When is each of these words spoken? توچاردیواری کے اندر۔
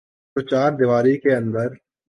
توچاردیواری 0.35 1.17
کے 1.17 1.35
اندر۔ 1.35 1.67